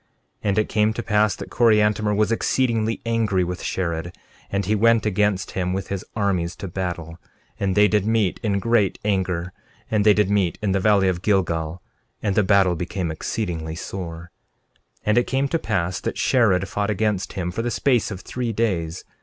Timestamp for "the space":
17.61-18.09